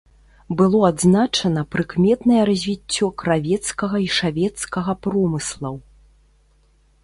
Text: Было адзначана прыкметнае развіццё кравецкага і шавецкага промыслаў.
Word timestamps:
Было 0.61 0.79
адзначана 0.91 1.63
прыкметнае 1.73 2.41
развіццё 2.51 3.11
кравецкага 3.25 3.97
і 4.07 4.11
шавецкага 4.19 4.91
промыслаў. 5.05 5.75